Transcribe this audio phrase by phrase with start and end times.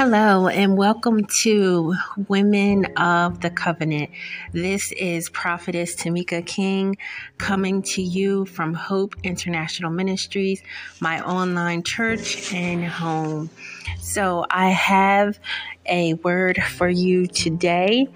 [0.00, 1.92] Hello, and welcome to
[2.28, 4.10] Women of the Covenant.
[4.52, 6.96] This is Prophetess Tamika King
[7.38, 10.62] coming to you from Hope International Ministries,
[11.00, 13.50] my online church and home.
[13.98, 15.40] So, I have
[15.84, 18.06] a word for you today,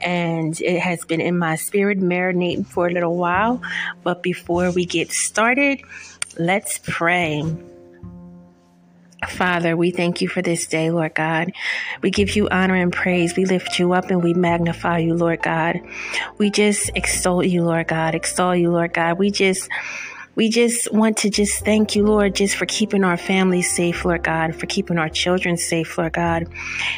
[0.00, 3.62] and it has been in my spirit marinating for a little while.
[4.02, 5.82] But before we get started,
[6.36, 7.44] let's pray.
[9.28, 11.52] Father, we thank you for this day, Lord God.
[12.02, 13.36] We give you honor and praise.
[13.36, 15.80] We lift you up and we magnify you, Lord God.
[16.38, 18.14] We just extol you, Lord God.
[18.14, 19.18] Extol you, Lord God.
[19.18, 19.68] We just
[20.34, 24.22] we just want to just thank you, Lord, just for keeping our families safe, Lord
[24.22, 26.46] God, for keeping our children safe, Lord God.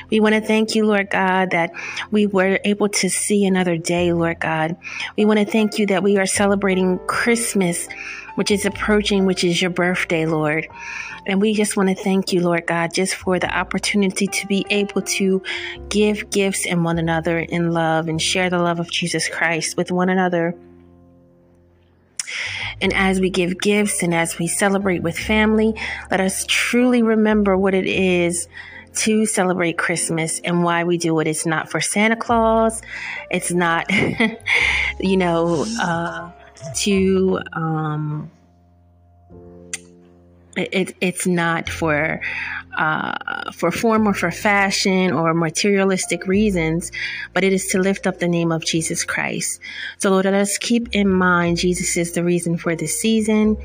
[0.09, 1.72] We want to thank you, Lord God, that
[2.12, 4.77] we were able to see another day, Lord God.
[5.16, 7.88] We want to thank you that we are celebrating Christmas,
[8.34, 10.68] which is approaching, which is your birthday, Lord.
[11.26, 14.66] And we just want to thank you, Lord God, just for the opportunity to be
[14.70, 15.42] able to
[15.88, 19.91] give gifts in one another in love and share the love of Jesus Christ with
[19.91, 20.54] one another.
[22.80, 25.74] And as we give gifts and as we celebrate with family,
[26.10, 28.48] let us truly remember what it is
[28.94, 31.26] to celebrate Christmas and why we do it.
[31.26, 32.80] It's not for Santa Claus.
[33.30, 33.86] It's not,
[35.00, 36.30] you know, uh,
[36.77, 38.30] to, um,
[40.56, 42.20] it, it's not for
[42.77, 46.91] uh, for form or for fashion or materialistic reasons,
[47.33, 49.61] but it is to lift up the name of Jesus Christ.
[49.98, 53.56] So, Lord, let us keep in mind Jesus is the reason for this season,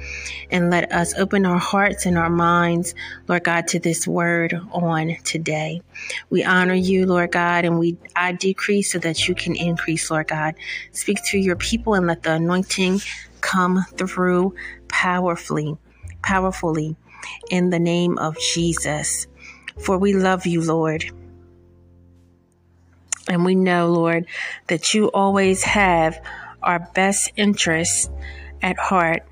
[0.51, 2.95] and let us open our hearts and our minds,
[3.27, 5.81] Lord God, to this word on today.
[6.29, 10.27] We honor you, Lord God, and we I decrease so that you can increase, Lord
[10.27, 10.55] God.
[10.91, 13.01] Speak to your people and let the anointing
[13.41, 14.55] come through
[14.87, 15.77] powerfully
[16.21, 16.97] powerfully
[17.49, 19.27] in the name of Jesus.
[19.79, 21.05] For we love you, Lord.
[23.29, 24.25] And we know, Lord,
[24.67, 26.19] that you always have
[26.63, 28.09] our best interests
[28.61, 29.23] at heart.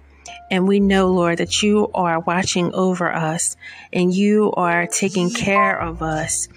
[0.50, 3.58] And we know, Lord, that you are watching over us
[3.92, 6.48] and you are taking care of us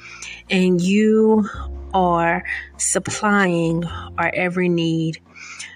[0.48, 1.48] and you
[1.92, 2.44] are
[2.76, 5.20] supplying our every need.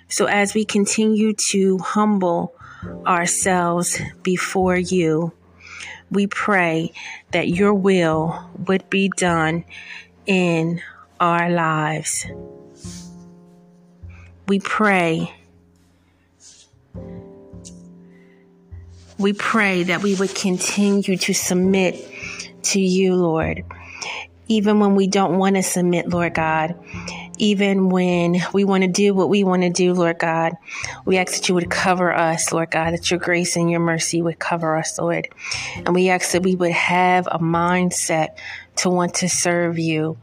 [0.08, 2.54] So as we continue to humble
[3.06, 5.32] ourselves before you.
[6.14, 6.92] We pray
[7.32, 9.64] that your will would be done
[10.26, 10.80] in
[11.18, 12.24] our lives.
[14.46, 15.34] We pray.
[19.18, 21.96] We pray that we would continue to submit
[22.62, 23.64] to you, Lord,
[24.48, 26.74] even when we don't want to submit, Lord God
[27.38, 30.52] even when we want to do what we want to do, Lord God.
[31.04, 34.22] We ask that you would cover us, Lord God, that your grace and your mercy
[34.22, 35.28] would cover us, Lord.
[35.76, 38.36] And we ask that we would have a mindset
[38.76, 40.18] to want to serve you.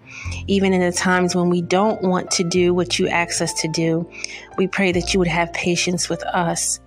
[0.47, 3.67] Even in the times when we don't want to do what you ask us to
[3.67, 4.09] do,
[4.57, 6.79] we pray that you would have patience with us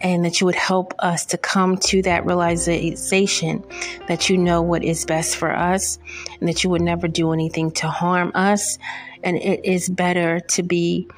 [0.00, 3.64] and that you would help us to come to that realization
[4.06, 5.98] that you know what is best for us
[6.38, 8.78] and that you would never do anything to harm us
[9.24, 11.08] and it is better to be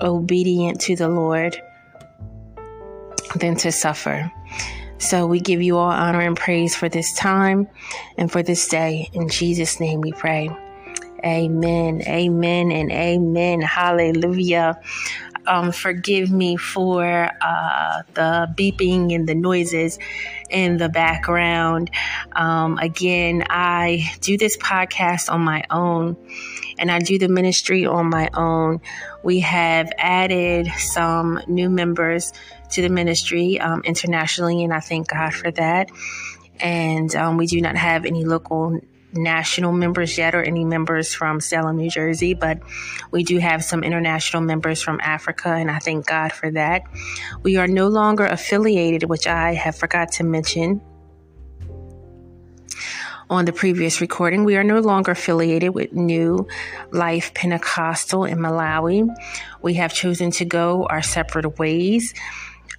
[0.00, 1.60] obedient to the Lord
[3.36, 4.30] than to suffer.
[4.98, 7.68] So we give you all honor and praise for this time
[8.18, 9.08] and for this day.
[9.12, 10.50] In Jesus' name we pray.
[11.24, 13.60] Amen, amen, and amen.
[13.60, 14.80] Hallelujah
[15.46, 19.98] um, forgive me for uh, the beeping and the noises
[20.48, 21.90] in the background.
[22.32, 26.16] Um, again, I do this podcast on my own
[26.78, 28.80] and I do the ministry on my own.
[29.22, 32.32] We have added some new members
[32.70, 35.90] to the ministry um, internationally, and I thank God for that.
[36.58, 38.80] And um, we do not have any local
[39.12, 42.60] national members yet or any members from Salem, New Jersey, but
[43.10, 46.82] we do have some international members from Africa, and I thank God for that.
[47.42, 50.80] We are no longer affiliated, which I have forgot to mention
[53.30, 54.44] on the previous recording.
[54.44, 56.48] We are no longer affiliated with New
[56.90, 59.08] Life Pentecostal in Malawi.
[59.62, 62.12] We have chosen to go our separate ways.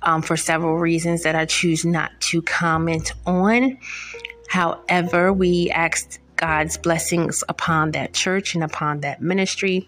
[0.04, 3.77] Um, for several reasons that I choose not to comment on.
[4.51, 9.88] However, we asked God's blessings upon that church and upon that ministry.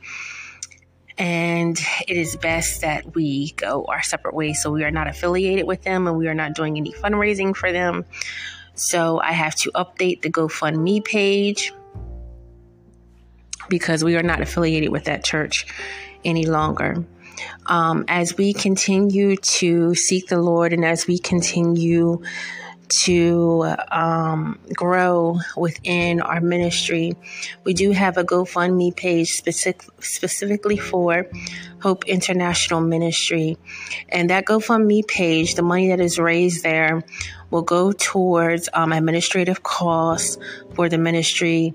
[1.18, 1.78] And
[2.08, 4.64] it is best that we go our separate ways.
[4.64, 7.74] So we are not affiliated with them and we are not doing any fundraising for
[7.74, 8.06] them.
[8.74, 11.74] So I have to update the GoFundMe page
[13.68, 15.68] because we are not affiliated with that church
[16.24, 17.04] any longer.
[17.66, 22.22] Um, as we continue to seek the Lord and as we continue
[23.02, 27.14] to um, grow within our ministry,
[27.64, 31.28] we do have a GoFundMe page specific, specifically for
[31.82, 33.58] Hope International Ministry.
[34.10, 37.04] And that GoFundMe page, the money that is raised there,
[37.50, 40.38] will go towards um, administrative costs
[40.74, 41.74] for the ministry.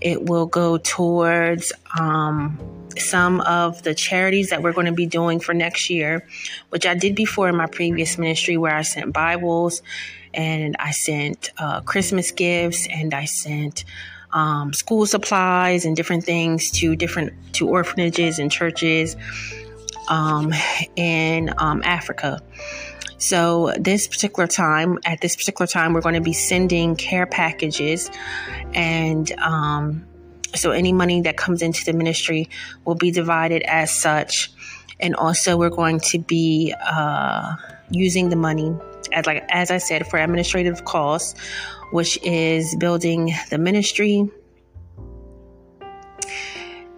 [0.00, 2.58] It will go towards um,
[2.98, 6.26] some of the charities that we're going to be doing for next year,
[6.70, 9.82] which I did before in my previous ministry, where I sent Bibles
[10.34, 13.84] and I sent uh, Christmas gifts and I sent
[14.32, 19.16] um, school supplies and different things to different to orphanages and churches
[20.08, 20.52] um,
[20.96, 22.40] in um, Africa.
[23.18, 28.10] So this particular time, at this particular time, we're going to be sending care packages,
[28.72, 30.06] and um,
[30.54, 32.48] so any money that comes into the ministry
[32.86, 34.50] will be divided as such.
[34.98, 37.56] And also, we're going to be uh,
[37.90, 38.74] using the money
[39.12, 41.38] as like as I said for administrative costs,
[41.92, 44.28] which is building the ministry,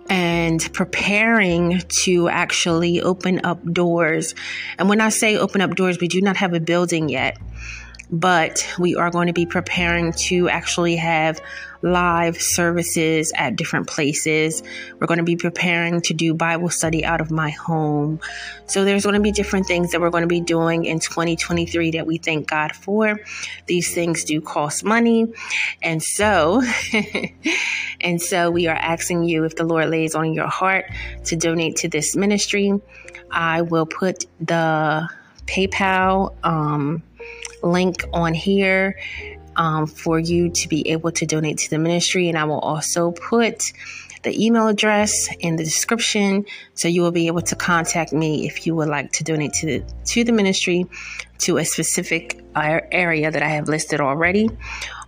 [0.08, 4.34] and preparing to actually open up doors.
[4.78, 7.38] And when I say open up doors, we do not have a building yet,
[8.10, 11.40] but we are going to be preparing to actually have
[11.82, 14.62] live services at different places.
[14.98, 18.20] We're going to be preparing to do Bible study out of my home.
[18.66, 21.92] So there's going to be different things that we're going to be doing in 2023
[21.92, 23.20] that we thank God for.
[23.66, 25.32] These things do cost money.
[25.82, 26.62] And so,
[28.00, 30.86] and so we are asking you if the Lord lays on your heart
[31.24, 32.72] to donate to this ministry.
[33.30, 35.08] I will put the
[35.46, 37.02] PayPal um,
[37.62, 38.96] link on here
[39.56, 42.28] um, for you to be able to donate to the ministry.
[42.28, 43.72] And I will also put
[44.22, 48.66] the email address in the description so you will be able to contact me if
[48.66, 50.86] you would like to donate to the to the ministry
[51.38, 54.48] to a specific area that I have listed already.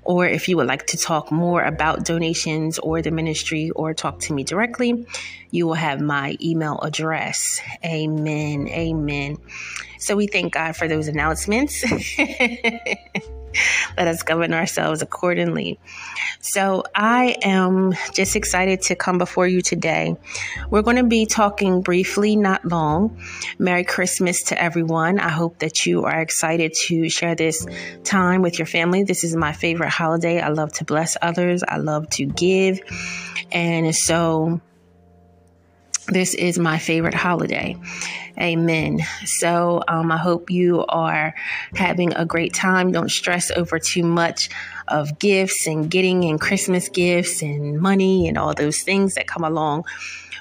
[0.03, 4.19] Or if you would like to talk more about donations or the ministry or talk
[4.21, 5.07] to me directly
[5.55, 7.61] you will have my email address.
[7.85, 8.67] Amen.
[8.67, 9.39] Amen.
[10.01, 11.85] So we thank God for those announcements
[13.97, 15.79] Let us govern ourselves accordingly.
[16.41, 20.17] So, I am just excited to come before you today.
[20.71, 23.21] We're going to be talking briefly, not long.
[23.59, 25.19] Merry Christmas to everyone.
[25.19, 27.67] I hope that you are excited to share this
[28.05, 29.05] time with your family.
[29.05, 30.41] This is my favorite holiday.
[30.41, 32.81] I love to bless others, I love to give.
[33.51, 34.61] And so,
[36.07, 37.77] this is my favorite holiday.
[38.39, 39.01] Amen.
[39.25, 41.35] So um, I hope you are
[41.75, 42.93] having a great time.
[42.93, 44.51] Don't stress over too much
[44.89, 49.45] of gifts and getting and Christmas gifts and money and all those things that come
[49.45, 49.85] along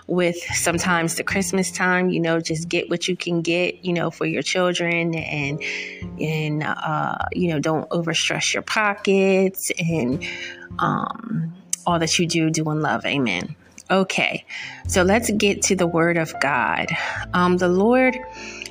[0.07, 4.11] with sometimes the Christmas time, you know, just get what you can get, you know,
[4.11, 5.63] for your children and,
[6.19, 10.25] and, uh, you know, don't overstress your pockets and,
[10.79, 11.53] um,
[11.85, 13.05] all that you do, do in love.
[13.05, 13.55] Amen.
[13.91, 14.45] Okay,
[14.87, 16.87] so let's get to the Word of God.
[17.33, 18.17] Um, the Lord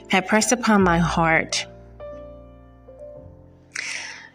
[0.08, 1.66] had pressed upon my heart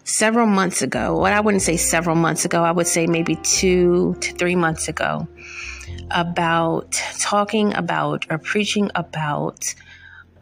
[0.03, 1.19] several months ago.
[1.19, 4.87] Well, I wouldn't say several months ago, I would say maybe two to three months
[4.87, 5.27] ago
[6.11, 9.73] about talking about or preaching about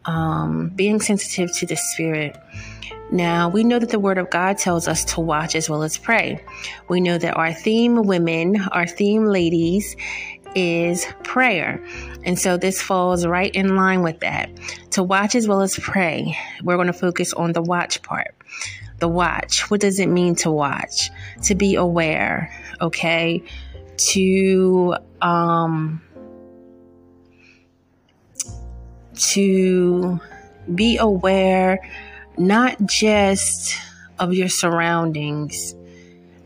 [0.04, 2.36] um, being sensitive to the Spirit.
[3.10, 5.96] Now, we know that the Word of God tells us to watch as well as
[5.96, 6.44] pray.
[6.88, 9.96] We know that our theme women, our theme ladies,
[10.56, 11.84] is prayer.
[12.24, 14.50] And so this falls right in line with that.
[14.92, 18.34] To watch as well as pray, we're going to focus on the watch part.
[18.98, 19.70] The watch.
[19.70, 21.10] What does it mean to watch?
[21.44, 23.44] To be aware, okay?
[24.12, 26.02] To, um,
[29.14, 30.20] to
[30.74, 31.80] be aware
[32.38, 33.76] not just
[34.18, 35.74] of your surroundings,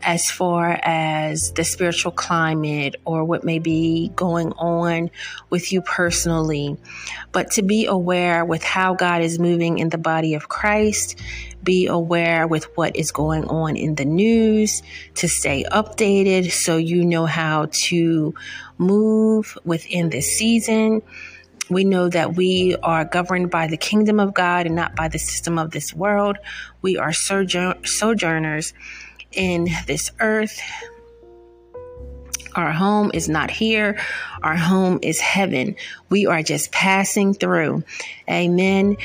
[0.03, 5.09] as far as the spiritual climate or what may be going on
[5.49, 6.77] with you personally,
[7.31, 11.19] but to be aware with how God is moving in the body of Christ,
[11.63, 14.81] be aware with what is going on in the news,
[15.15, 18.33] to stay updated so you know how to
[18.77, 21.01] move within this season.
[21.71, 25.17] We know that we are governed by the kingdom of God and not by the
[25.17, 26.37] system of this world.
[26.81, 28.73] We are sojourners
[29.31, 30.59] in this earth.
[32.55, 33.97] Our home is not here.
[34.43, 35.77] Our home is heaven.
[36.09, 37.85] We are just passing through.
[38.29, 38.97] Amen.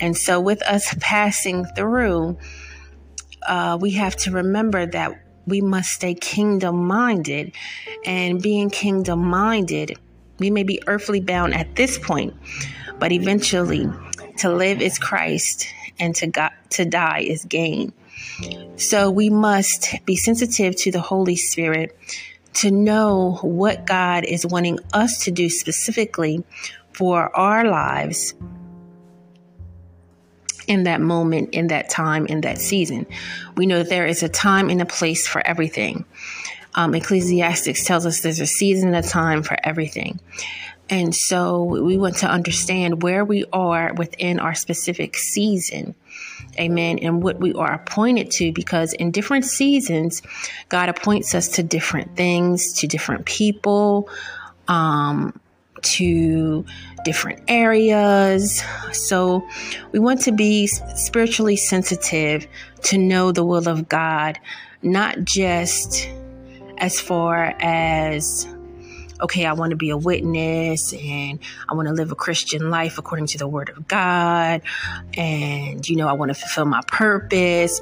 [0.00, 2.38] And so, with us passing through,
[3.46, 7.52] uh, we have to remember that we must stay kingdom minded.
[8.06, 9.98] And being kingdom minded,
[10.38, 12.34] we may be earthly bound at this point,
[12.98, 13.88] but eventually,
[14.38, 17.92] to live is Christ and to, to die is gain.
[18.76, 21.96] So we must be sensitive to the Holy Spirit
[22.54, 26.44] to know what God is wanting us to do specifically
[26.92, 28.34] for our lives
[30.66, 33.06] in that moment, in that time, in that season.
[33.56, 36.04] We know that there is a time and a place for everything.
[36.74, 40.20] Um, Ecclesiastics tells us there's a season and a time for everything.
[40.90, 45.94] And so we want to understand where we are within our specific season.
[46.58, 46.98] Amen.
[47.00, 50.22] And what we are appointed to, because in different seasons,
[50.68, 54.08] God appoints us to different things, to different people,
[54.68, 55.40] um,
[55.82, 56.64] to
[57.04, 58.62] different areas.
[58.92, 59.46] So
[59.92, 62.46] we want to be spiritually sensitive
[62.84, 64.38] to know the will of God,
[64.82, 66.08] not just
[66.78, 68.46] as far as
[69.20, 71.38] okay, I want to be a witness and
[71.68, 74.62] I want to live a Christian life according to the word of God.
[75.16, 77.80] And, you know, I want to fulfill my purpose.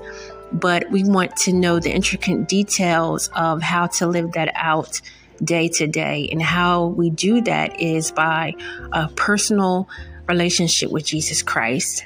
[0.52, 5.00] But we want to know the intricate details of how to live that out
[5.42, 6.28] day to day.
[6.30, 8.54] And how we do that is by
[8.92, 9.88] a personal
[10.28, 12.04] relationship with Jesus Christ,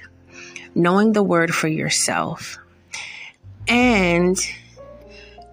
[0.75, 2.59] knowing the word for yourself,
[3.69, 4.39] and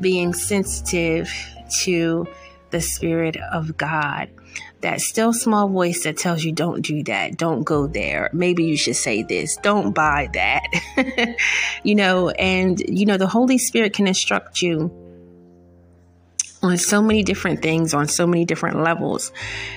[0.04, 1.32] being sensitive
[1.84, 2.28] to
[2.70, 4.30] the Spirit of God.
[4.82, 8.30] That still small voice that tells you, don't do that, don't go there.
[8.34, 11.38] Maybe you should say this, don't buy that.
[11.84, 14.92] you know, and, you know, the Holy Spirit can instruct you
[16.64, 19.32] on so many different things on so many different levels.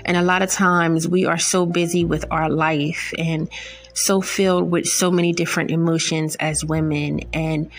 [0.05, 3.51] And a lot of times we are so busy with our life and
[3.93, 7.71] so filled with so many different emotions as women and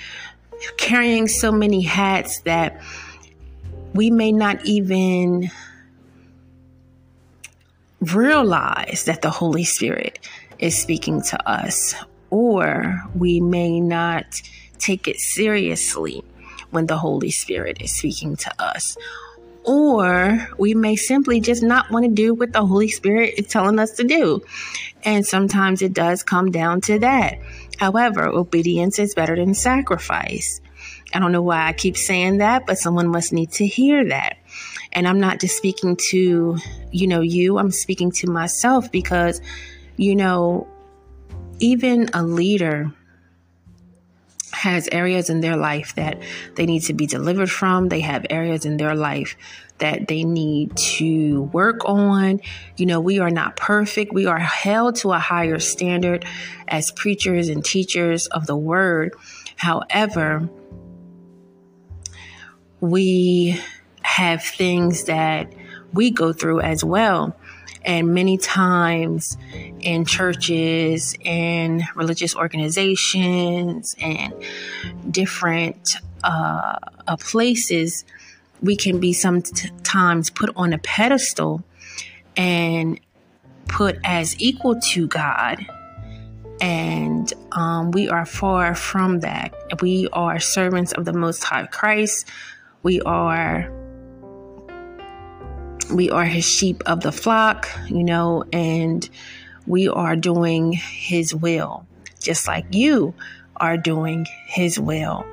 [0.78, 2.82] carrying so many hats that
[3.94, 5.50] we may not even
[8.00, 10.20] realize that the Holy Spirit
[10.60, 11.96] is speaking to us,
[12.30, 14.26] or we may not
[14.78, 16.24] take it seriously
[16.72, 18.98] when the Holy Spirit is speaking to us.
[19.64, 23.80] Or we may simply just not want to do what the Holy Spirit is telling
[23.80, 24.42] us to do.
[25.04, 27.40] And sometimes it does come down to that.
[27.78, 30.62] However, obedience is better than sacrifice.
[31.14, 34.38] I don't know why I keep saying that, but someone must need to hear that.
[34.92, 36.58] And I'm not just speaking to,
[36.92, 39.42] you know, you, I'm speaking to myself because,
[39.96, 40.68] you know,
[41.60, 42.92] even a leader
[44.58, 46.20] has areas in their life that
[46.56, 47.90] they need to be delivered from.
[47.90, 49.36] They have areas in their life
[49.78, 52.42] that they need to work on.
[52.76, 54.14] You know, we are not perfect.
[54.14, 56.26] We are held to a higher standard
[56.68, 59.14] as preachers and teachers of the word.
[59.56, 60.50] However,
[62.80, 63.60] we
[64.02, 65.54] have things that
[65.94, 67.36] we go through as well.
[67.88, 69.38] And many times
[69.79, 74.34] in churches and religious organizations and
[75.10, 76.75] different uh,
[77.08, 78.06] uh, places,
[78.62, 81.63] we can be sometimes put on a pedestal
[82.36, 83.00] and
[83.67, 85.65] put as equal to God.
[86.62, 89.53] And um, we are far from that.
[89.82, 92.29] We are servants of the Most High Christ
[92.88, 93.70] we are
[95.91, 99.10] we are his sheep of the flock, you know, and
[99.65, 101.86] we are doing his will,
[102.20, 103.13] just like you
[103.56, 105.25] are doing his will.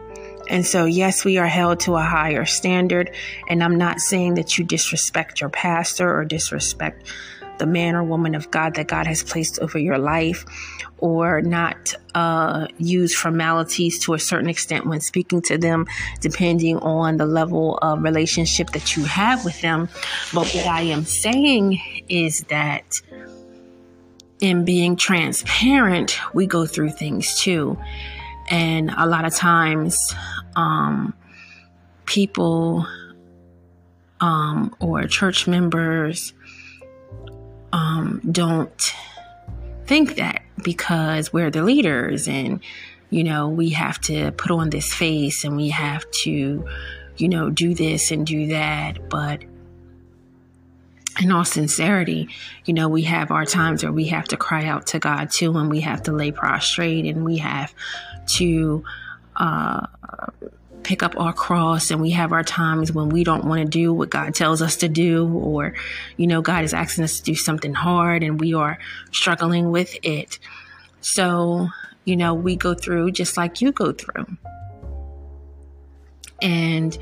[0.48, 3.10] And so, yes, we are held to a higher standard.
[3.48, 7.06] And I'm not saying that you disrespect your pastor or disrespect
[7.58, 10.44] the man or woman of God that God has placed over your life
[10.98, 15.86] or not uh, use formalities to a certain extent when speaking to them,
[16.20, 19.88] depending on the level of relationship that you have with them.
[20.32, 22.84] But what I am saying is that
[24.40, 27.78] in being transparent, we go through things too.
[28.50, 30.14] And a lot of times,
[30.54, 31.14] um,
[32.06, 32.86] people
[34.20, 36.32] um, or church members
[37.84, 38.94] um, don't
[39.84, 42.60] think that because we're the leaders and,
[43.10, 46.66] you know, we have to put on this face and we have to,
[47.16, 49.10] you know, do this and do that.
[49.10, 49.42] But
[51.20, 52.30] in all sincerity,
[52.64, 55.56] you know, we have our times where we have to cry out to God too,
[55.56, 57.74] and we have to lay prostrate and we have
[58.38, 58.82] to,
[59.36, 59.86] uh,
[60.84, 63.92] pick up our cross and we have our times when we don't want to do
[63.92, 65.74] what God tells us to do, or,
[66.16, 68.78] you know, God is asking us to do something hard and we are
[69.10, 70.38] struggling with it.
[71.00, 71.68] So,
[72.04, 74.26] you know, we go through just like you go through.
[76.40, 76.96] And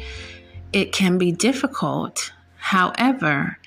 [0.72, 2.32] it can be difficult.
[2.56, 3.58] However,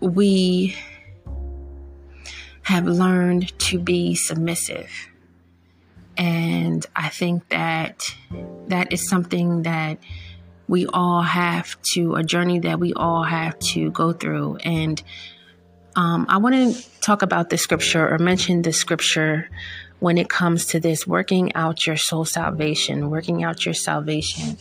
[0.00, 0.76] we
[2.62, 4.90] have learned to be submissive
[6.18, 8.02] And I think that
[8.66, 9.98] that is something that
[10.66, 14.56] we all have to, a journey that we all have to go through.
[14.56, 15.02] And
[15.96, 19.48] um, I want to talk about the scripture or mention the scripture
[20.00, 24.56] when it comes to this working out your soul salvation, working out your salvation.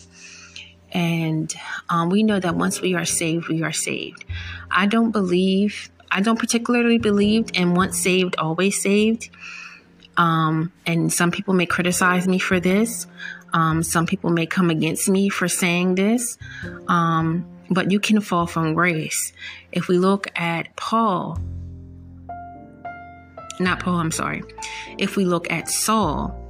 [0.91, 1.53] And
[1.89, 4.25] um, we know that once we are saved, we are saved.
[4.71, 9.29] I don't believe, I don't particularly believe in once saved, always saved.
[10.17, 13.07] Um, and some people may criticize me for this.
[13.53, 16.37] Um, some people may come against me for saying this.
[16.87, 19.33] Um, but you can fall from grace.
[19.71, 21.39] If we look at Paul,
[23.59, 24.43] not Paul, I'm sorry.
[24.97, 26.43] If we look at Saul,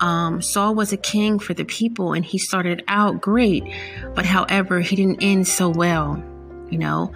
[0.00, 3.64] um, Saul was a king for the people and he started out great,
[4.14, 6.22] but however, he didn't end so well,
[6.70, 7.12] you know.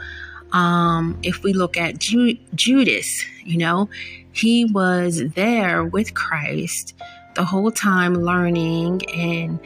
[0.53, 3.89] Um, if we look at Ju- Judas, you know,
[4.33, 6.95] he was there with Christ
[7.35, 9.59] the whole time learning and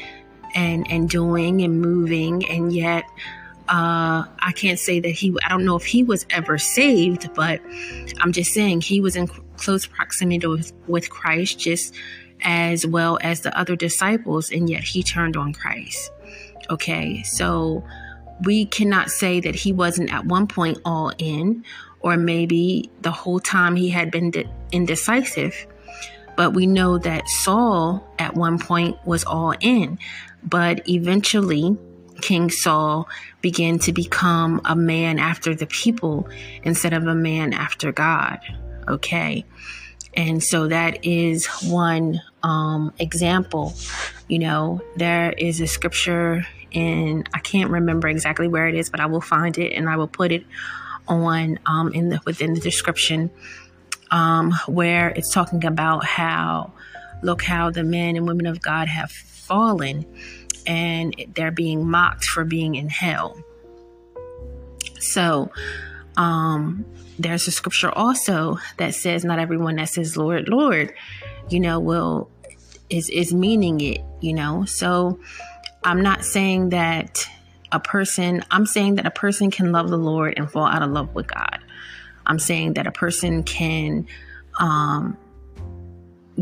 [0.54, 2.48] and and doing and moving.
[2.48, 3.04] And yet
[3.68, 7.60] uh, I can't say that he, I don't know if he was ever saved, but
[8.20, 9.26] I'm just saying he was in
[9.56, 11.94] close proximity with, with Christ just
[12.42, 16.12] as well as the other disciples, and yet he turned on Christ.
[16.70, 17.82] Okay, so
[18.44, 21.64] we cannot say that he wasn't at one point all in,
[22.00, 25.66] or maybe the whole time he had been de- indecisive.
[26.36, 29.98] But we know that Saul at one point was all in,
[30.42, 31.76] but eventually
[32.20, 33.08] King Saul
[33.40, 36.28] began to become a man after the people
[36.62, 38.40] instead of a man after God.
[38.88, 39.44] Okay.
[40.14, 43.74] And so that is one um, example.
[44.28, 49.00] You know, there is a scripture in, I can't remember exactly where it is, but
[49.00, 50.44] I will find it and I will put it
[51.08, 53.30] on um, in the within the description
[54.10, 56.72] um, where it's talking about how
[57.22, 60.04] look how the men and women of God have fallen
[60.66, 63.42] and they're being mocked for being in hell.
[64.98, 65.50] So,
[66.16, 66.84] um,
[67.18, 70.92] there's a scripture also that says, "Not everyone that says Lord, Lord,
[71.48, 72.28] you know, will
[72.90, 75.18] is is meaning it." You know, so
[75.86, 77.28] I'm not saying that
[77.70, 78.44] a person.
[78.50, 81.28] I'm saying that a person can love the Lord and fall out of love with
[81.28, 81.60] God.
[82.26, 84.08] I'm saying that a person can
[84.58, 85.16] um,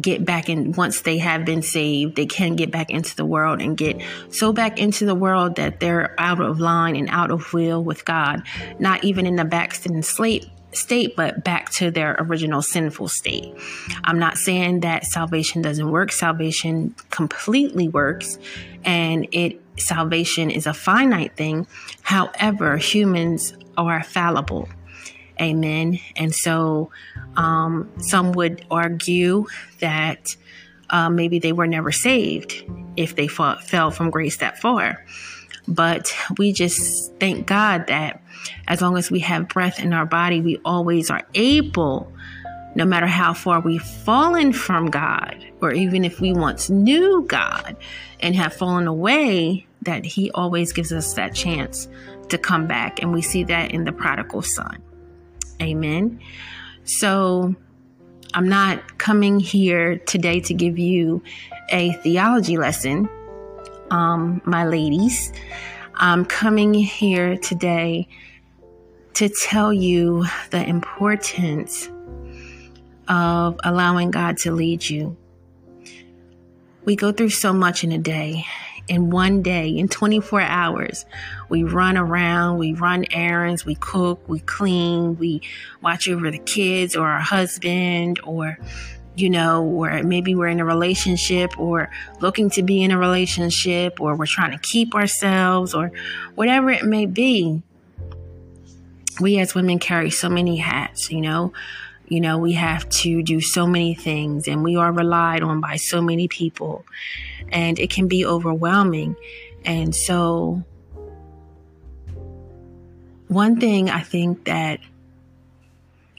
[0.01, 3.63] get back in once they have been saved they can get back into the world
[3.63, 7.53] and get so back into the world that they're out of line and out of
[7.53, 8.43] will with god
[8.81, 13.55] not even in the backslidden slate state but back to their original sinful state
[14.05, 18.39] i'm not saying that salvation doesn't work salvation completely works
[18.85, 21.67] and it salvation is a finite thing
[22.03, 24.69] however humans are fallible
[25.41, 25.99] Amen.
[26.17, 26.91] And so
[27.37, 29.47] um, some would argue
[29.81, 30.37] that
[30.91, 32.65] uh, maybe they were never saved
[32.97, 35.05] if they fought, fell from grace that far.
[35.67, 38.23] But we just thank God that
[38.67, 42.13] as long as we have breath in our body, we always are able,
[42.75, 47.77] no matter how far we've fallen from God, or even if we once knew God
[48.21, 51.89] and have fallen away, that He always gives us that chance
[52.29, 53.03] to come back.
[53.03, 54.83] And we see that in the prodigal son.
[55.61, 56.21] Amen.
[56.85, 57.55] So
[58.35, 61.23] I'm not coming here today to give you
[61.71, 63.09] a theology lesson,
[63.91, 65.33] um, my ladies.
[65.95, 68.09] I'm coming here today
[69.15, 71.89] to tell you the importance
[73.09, 75.17] of allowing God to lead you.
[76.85, 78.45] We go through so much in a day,
[78.89, 81.07] in one day, in 24 hours.
[81.49, 85.43] We run around, we run errands, we cook, we clean, we
[85.81, 88.59] watch over the kids or our husband or
[89.17, 91.89] you know, or maybe we're in a relationship or
[92.21, 95.93] looking to be in a relationship or we're trying to keep ourselves or
[96.35, 97.63] whatever it may be.
[99.21, 101.53] We as women carry so many hats, you know.
[102.07, 105.77] You know, we have to do so many things and we are relied on by
[105.77, 106.85] so many people
[107.49, 109.17] and it can be overwhelming.
[109.65, 110.63] And so,
[113.29, 114.81] one thing I think that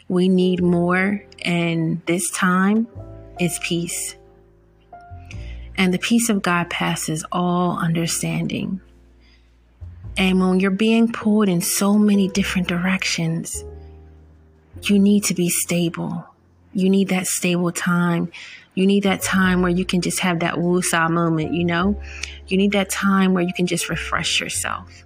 [0.07, 2.87] we need more in this time
[3.39, 4.15] is peace.
[5.77, 8.81] And the peace of God passes all understanding.
[10.17, 13.63] And when you're being pulled in so many different directions,
[14.83, 16.25] you need to be stable.
[16.73, 18.31] You need that stable time.
[18.75, 21.99] You need that time where you can just have that woosah moment, you know?
[22.47, 25.05] You need that time where you can just refresh yourself.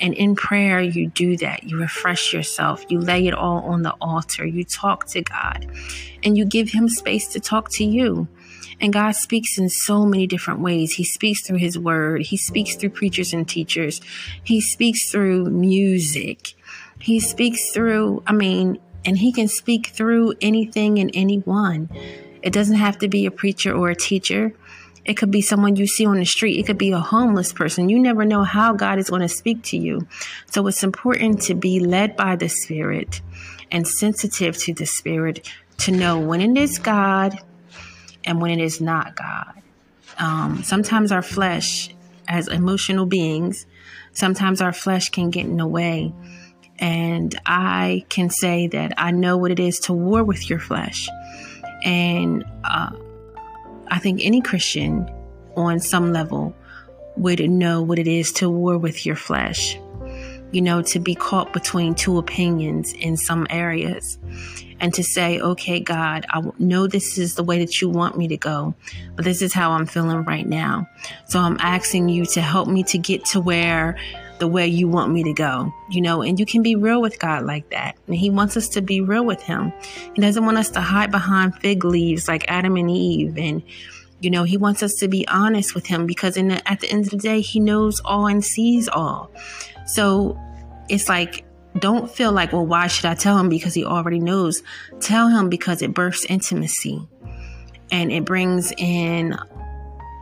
[0.00, 1.64] And in prayer, you do that.
[1.64, 2.84] You refresh yourself.
[2.88, 4.44] You lay it all on the altar.
[4.46, 5.66] You talk to God
[6.22, 8.28] and you give Him space to talk to you.
[8.80, 10.94] And God speaks in so many different ways.
[10.94, 14.00] He speaks through His Word, He speaks through preachers and teachers,
[14.44, 16.54] He speaks through music,
[17.00, 21.88] He speaks through, I mean, and He can speak through anything and anyone.
[22.42, 24.52] It doesn't have to be a preacher or a teacher.
[25.04, 26.58] It could be someone you see on the street.
[26.58, 27.88] It could be a homeless person.
[27.88, 30.06] You never know how God is going to speak to you.
[30.50, 33.22] So it's important to be led by the Spirit
[33.70, 37.38] and sensitive to the Spirit to know when it is God
[38.28, 39.54] and when it is not God.
[40.18, 41.88] Um, sometimes our flesh,
[42.28, 43.66] as emotional beings,
[44.12, 46.12] sometimes our flesh can get in the way.
[46.78, 51.08] And I can say that I know what it is to war with your flesh.
[51.82, 52.90] And uh,
[53.88, 55.10] I think any Christian
[55.56, 56.54] on some level
[57.16, 59.78] would know what it is to war with your flesh.
[60.50, 64.18] You know, to be caught between two opinions in some areas
[64.80, 68.28] and to say, okay, God, I know this is the way that you want me
[68.28, 68.74] to go,
[69.16, 70.88] but this is how I'm feeling right now.
[71.26, 73.98] So I'm asking you to help me to get to where
[74.38, 77.18] the way you want me to go, you know, and you can be real with
[77.18, 77.96] God like that.
[78.06, 79.72] And He wants us to be real with Him.
[80.14, 83.36] He doesn't want us to hide behind fig leaves like Adam and Eve.
[83.36, 83.62] And,
[84.20, 86.88] you know, He wants us to be honest with Him because in the, at the
[86.88, 89.30] end of the day, He knows all and sees all.
[89.88, 90.38] So
[90.88, 91.44] it's like,
[91.78, 93.48] don't feel like, well, why should I tell him?
[93.48, 94.62] Because he already knows.
[95.00, 97.06] Tell him because it births intimacy
[97.90, 99.36] and it brings in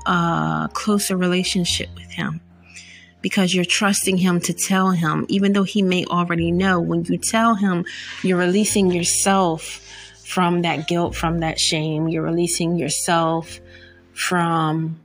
[0.07, 2.40] a closer relationship with him
[3.22, 6.81] because you're trusting him to tell him, even though he may already know.
[6.81, 7.85] When you tell him,
[8.22, 9.83] you're releasing yourself
[10.24, 12.09] from that guilt, from that shame.
[12.09, 13.59] You're releasing yourself
[14.12, 15.00] from,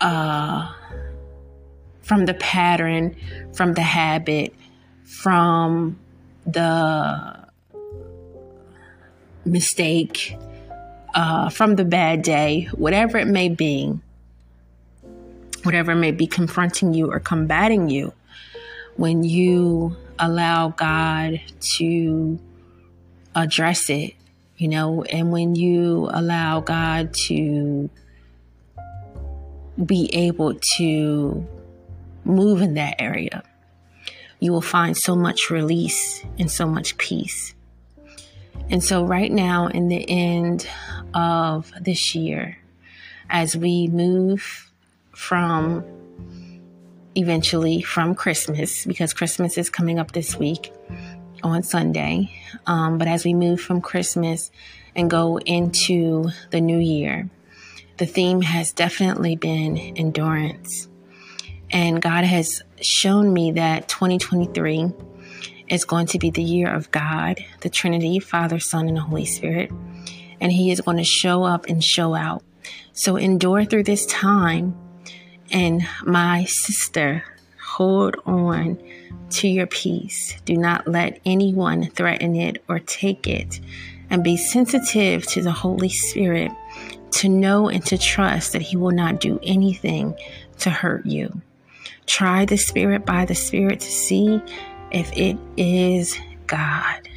[0.00, 0.72] uh,
[2.10, 3.14] from the pattern,
[3.52, 4.52] from the habit,
[5.04, 5.96] from
[6.44, 7.46] the
[9.44, 10.36] mistake,
[11.14, 13.96] uh, from the bad day, whatever it may be
[15.62, 18.12] whatever may be confronting you or combating you,
[18.96, 21.40] when you allow God
[21.76, 22.40] to
[23.36, 24.14] address it,
[24.56, 27.88] you know, and when you allow God to
[29.86, 31.46] be able to
[32.30, 33.42] move in that area,
[34.38, 37.54] you will find so much release and so much peace.
[38.70, 40.66] And so, right now, in the end
[41.12, 42.58] of this year,
[43.28, 44.70] as we move
[45.12, 45.84] from
[47.16, 50.72] eventually from Christmas because Christmas is coming up this week
[51.42, 52.30] on Sunday.
[52.66, 54.50] Um, but as we move from Christmas
[54.94, 57.28] and go into the new year,
[57.98, 60.88] the theme has definitely been endurance.
[61.72, 64.92] And God has shown me that 2023
[65.68, 69.24] is going to be the year of God, the Trinity, Father, Son, and the Holy
[69.24, 69.70] Spirit.
[70.40, 72.42] And He is going to show up and show out.
[72.92, 74.76] So endure through this time
[75.52, 77.24] and my sister,
[77.60, 78.78] hold on
[79.30, 80.36] to your peace.
[80.44, 83.60] Do not let anyone threaten it or take it.
[84.10, 86.50] And be sensitive to the Holy Spirit
[87.12, 90.16] to know and to trust that He will not do anything
[90.58, 91.40] to hurt you.
[92.10, 94.42] Try the Spirit by the Spirit to see
[94.90, 96.18] if it is
[96.48, 97.08] God.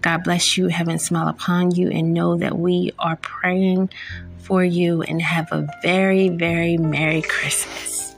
[0.00, 3.90] God bless you, heaven smile upon you, and know that we are praying
[4.38, 8.15] for you and have a very, very Merry Christmas.